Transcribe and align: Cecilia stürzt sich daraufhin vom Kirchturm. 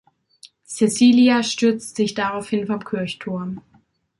Cecilia 0.65 1.43
stürzt 1.43 1.95
sich 1.95 2.15
daraufhin 2.15 2.65
vom 2.65 2.83
Kirchturm. 2.83 3.61